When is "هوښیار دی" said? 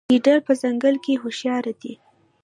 1.21-1.93